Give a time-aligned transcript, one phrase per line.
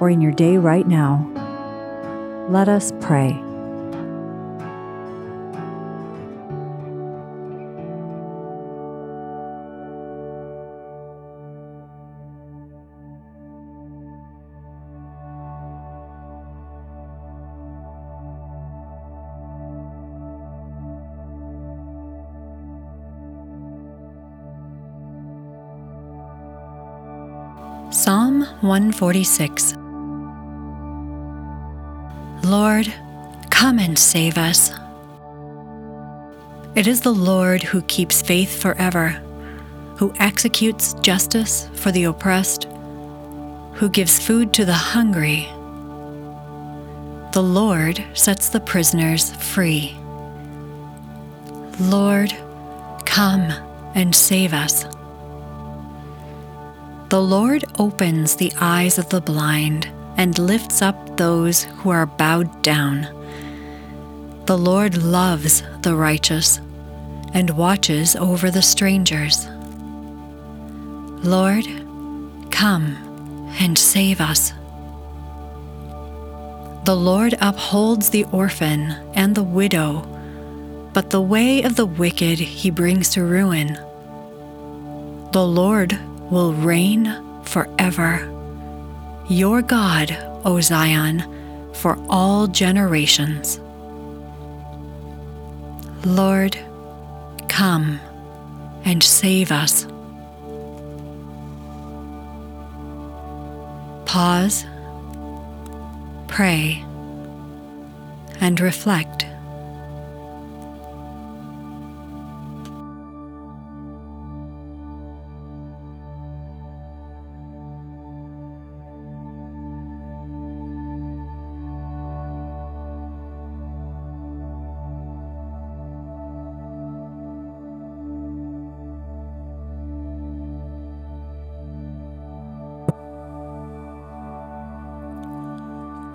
[0.00, 1.26] or in your day right now,
[2.48, 3.42] let us pray.
[27.90, 29.85] Psalm 146
[32.50, 32.94] Lord,
[33.50, 34.70] come and save us.
[36.76, 39.08] It is the Lord who keeps faith forever,
[39.96, 42.68] who executes justice for the oppressed,
[43.74, 45.48] who gives food to the hungry.
[47.32, 49.96] The Lord sets the prisoners free.
[51.80, 52.32] Lord,
[53.06, 53.50] come
[53.96, 54.84] and save us.
[57.08, 62.62] The Lord opens the eyes of the blind and lifts up those who are bowed
[62.62, 63.02] down.
[64.46, 66.60] The Lord loves the righteous
[67.34, 69.46] and watches over the strangers.
[71.24, 71.66] Lord,
[72.50, 72.96] come
[73.60, 74.52] and save us.
[76.84, 80.02] The Lord upholds the orphan and the widow,
[80.92, 83.74] but the way of the wicked he brings to ruin.
[85.32, 85.98] The Lord
[86.30, 88.32] will reign forever.
[89.28, 91.24] Your God, O Zion,
[91.74, 93.58] for all generations.
[96.04, 96.56] Lord,
[97.48, 98.00] come
[98.84, 99.88] and save us.
[104.06, 104.64] Pause,
[106.28, 106.84] pray,
[108.40, 109.25] and reflect.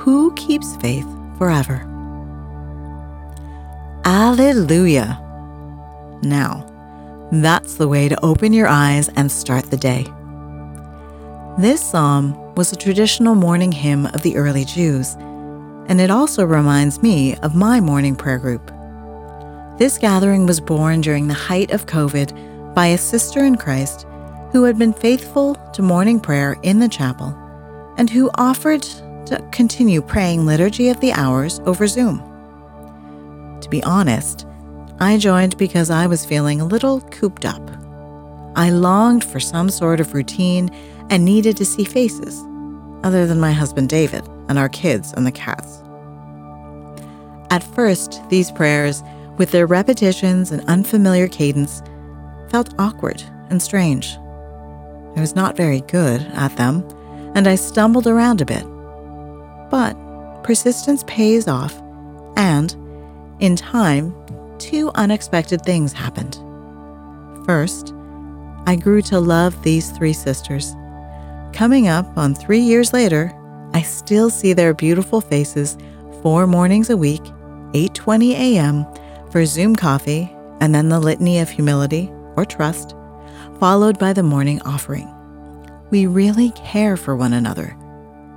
[0.00, 1.06] Who keeps faith
[1.36, 1.86] forever?
[4.06, 5.20] Alleluia!
[6.22, 6.66] Now,
[7.30, 10.06] that's the way to open your eyes and start the day.
[11.58, 15.16] This psalm was a traditional morning hymn of the early Jews,
[15.86, 18.72] and it also reminds me of my morning prayer group.
[19.76, 24.06] This gathering was born during the height of COVID by a sister in Christ
[24.50, 27.36] who had been faithful to morning prayer in the chapel
[27.98, 28.88] and who offered
[29.26, 32.18] to continue praying Liturgy of the Hours over Zoom.
[33.60, 34.46] To be honest,
[35.00, 37.62] I joined because I was feeling a little cooped up.
[38.56, 40.70] I longed for some sort of routine
[41.08, 42.44] and needed to see faces,
[43.02, 45.82] other than my husband David and our kids and the cats.
[47.50, 49.02] At first, these prayers,
[49.38, 51.82] with their repetitions and unfamiliar cadence,
[52.50, 54.16] felt awkward and strange.
[55.16, 56.86] I was not very good at them,
[57.34, 58.64] and I stumbled around a bit.
[59.70, 59.94] But
[60.42, 61.80] persistence pays off,
[62.36, 62.74] and
[63.38, 64.14] in time,
[64.58, 66.38] two unexpected things happened.
[67.46, 67.94] First,
[68.66, 70.74] I grew to love these three sisters.
[71.52, 73.34] Coming up on three years later,
[73.72, 75.78] I still see their beautiful faces
[76.22, 77.22] four mornings a week,
[77.72, 78.86] 8:20 a.m.
[79.30, 80.30] for Zoom coffee
[80.60, 82.94] and then the litany of humility or trust,
[83.58, 85.08] followed by the morning offering.
[85.90, 87.76] We really care for one another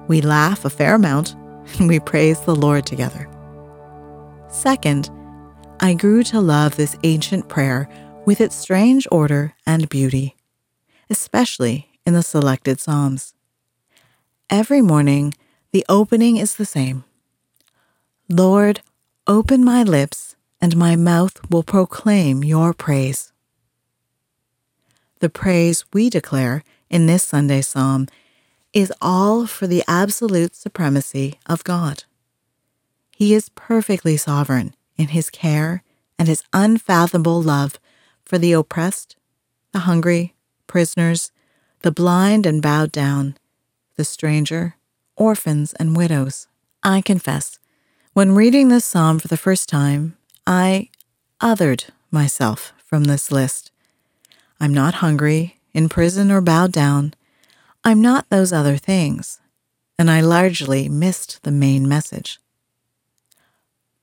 [0.07, 1.33] we laugh a fair amount,
[1.79, 3.29] and we praise the Lord together.
[4.49, 5.09] Second,
[5.79, 7.89] I grew to love this ancient prayer
[8.25, 10.35] with its strange order and beauty,
[11.09, 13.33] especially in the selected Psalms.
[14.49, 15.33] Every morning,
[15.71, 17.03] the opening is the same
[18.29, 18.81] Lord,
[19.25, 23.31] Open my lips, and my mouth will proclaim your praise.
[25.21, 28.07] The praise we declare in this Sunday psalm
[28.73, 32.03] is all for the absolute supremacy of God.
[33.15, 35.83] He is perfectly sovereign in his care
[36.17, 37.79] and his unfathomable love
[38.25, 39.15] for the oppressed,
[39.71, 40.33] the hungry,
[40.67, 41.31] prisoners,
[41.81, 43.37] the blind and bowed down,
[43.95, 44.75] the stranger,
[45.15, 46.47] orphans, and widows.
[46.81, 47.59] I confess,
[48.13, 50.17] when reading this psalm for the first time,
[50.47, 50.89] I
[51.41, 53.71] othered myself from this list.
[54.59, 57.13] I'm not hungry, in prison, or bowed down.
[57.85, 59.41] I'm not those other things,
[59.99, 62.39] and I largely missed the main message.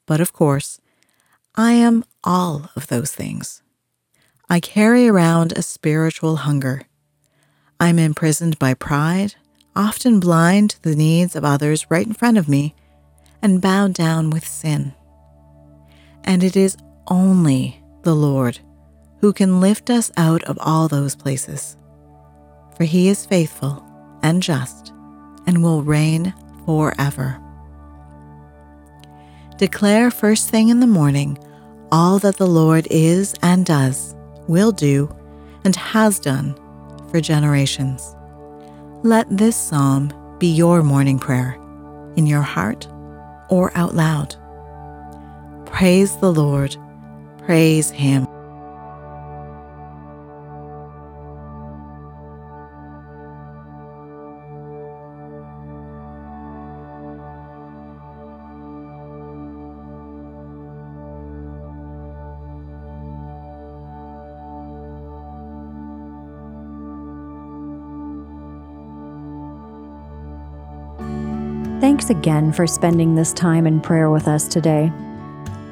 [0.04, 0.82] But of course,
[1.54, 3.62] I am all of those things.
[4.50, 6.82] I carry around a spiritual hunger.
[7.78, 9.36] I'm imprisoned by pride,
[9.74, 12.74] often blind to the needs of others right in front of me,
[13.40, 14.94] and bowed down with sin.
[16.22, 16.76] And it is
[17.08, 18.58] only the Lord
[19.22, 21.78] who can lift us out of all those places
[22.80, 23.84] for he is faithful
[24.22, 24.94] and just
[25.46, 26.32] and will reign
[26.64, 27.38] forever.
[29.58, 31.38] Declare first thing in the morning
[31.92, 34.16] all that the Lord is and does,
[34.48, 35.14] will do,
[35.62, 36.54] and has done
[37.10, 38.16] for generations.
[39.02, 41.58] Let this psalm be your morning prayer,
[42.16, 42.88] in your heart
[43.50, 44.36] or out loud.
[45.66, 46.78] Praise the Lord,
[47.44, 48.26] praise Him.
[71.80, 74.92] Thanks again for spending this time in prayer with us today.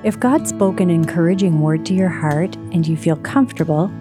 [0.04, 3.92] If God spoke an encouraging word to your heart and you feel comfortable,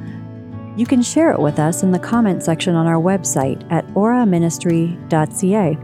[0.77, 5.77] you can share it with us in the comment section on our website at oraministry.ca.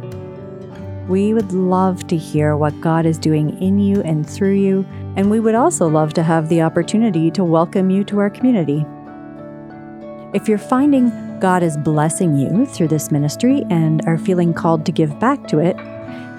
[1.10, 4.86] We would love to hear what God is doing in you and through you,
[5.18, 8.86] and we would also love to have the opportunity to welcome you to our community.
[10.34, 14.92] If you're finding God is blessing you through this ministry and are feeling called to
[14.92, 15.76] give back to it,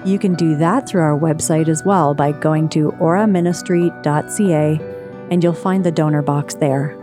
[0.05, 4.79] you can do that through our website as well by going to oraministry.ca
[5.31, 6.97] and you'll find the donor box there.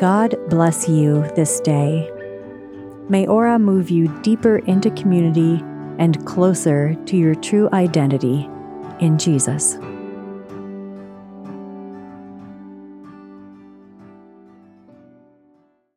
[0.00, 2.10] God bless you this day.
[3.08, 5.62] May Ora move you deeper into community
[5.98, 8.48] and closer to your true identity
[9.00, 9.78] in Jesus.